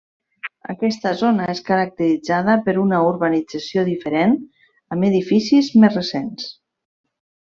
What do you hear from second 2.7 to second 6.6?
una urbanització diferent, amb edificis més recents.